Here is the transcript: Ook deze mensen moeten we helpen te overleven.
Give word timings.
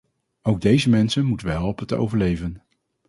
Ook 0.41 0.61
deze 0.61 0.89
mensen 0.89 1.25
moeten 1.25 1.47
we 1.47 1.51
helpen 1.53 1.87
te 1.87 1.95
overleven. 1.95 2.63